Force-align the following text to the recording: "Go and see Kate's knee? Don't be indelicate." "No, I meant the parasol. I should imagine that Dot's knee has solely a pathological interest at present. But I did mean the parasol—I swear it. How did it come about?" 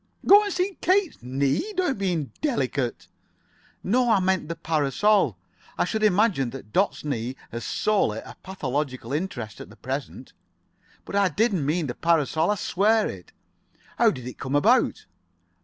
"Go 0.25 0.43
and 0.43 0.51
see 0.51 0.79
Kate's 0.81 1.21
knee? 1.21 1.73
Don't 1.77 1.99
be 1.99 2.11
indelicate." 2.11 3.07
"No, 3.83 4.09
I 4.09 4.19
meant 4.19 4.49
the 4.49 4.55
parasol. 4.55 5.37
I 5.77 5.85
should 5.85 6.01
imagine 6.01 6.49
that 6.49 6.73
Dot's 6.73 7.03
knee 7.05 7.35
has 7.51 7.63
solely 7.65 8.17
a 8.17 8.35
pathological 8.41 9.13
interest 9.13 9.61
at 9.61 9.81
present. 9.83 10.33
But 11.05 11.15
I 11.15 11.29
did 11.29 11.53
mean 11.53 11.85
the 11.85 11.93
parasol—I 11.93 12.55
swear 12.55 13.07
it. 13.07 13.31
How 13.99 14.09
did 14.09 14.25
it 14.27 14.39
come 14.39 14.55
about?" 14.55 15.05